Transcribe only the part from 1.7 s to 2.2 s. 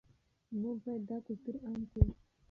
کړو.